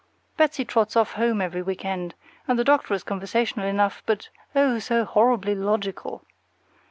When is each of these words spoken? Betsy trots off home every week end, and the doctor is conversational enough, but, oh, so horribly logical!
Betsy 0.35 0.65
trots 0.65 0.95
off 0.95 1.11
home 1.13 1.43
every 1.43 1.61
week 1.61 1.85
end, 1.85 2.15
and 2.47 2.57
the 2.57 2.63
doctor 2.63 2.95
is 2.95 3.03
conversational 3.03 3.67
enough, 3.67 4.01
but, 4.07 4.29
oh, 4.55 4.79
so 4.79 5.05
horribly 5.05 5.53
logical! 5.53 6.25